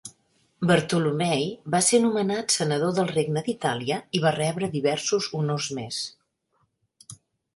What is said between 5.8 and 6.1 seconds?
més.